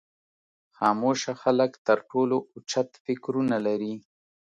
[0.77, 3.93] خاموشه خلک تر ټولو اوچت فکرونه لري.